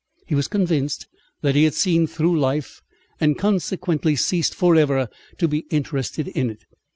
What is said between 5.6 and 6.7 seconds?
interested in it.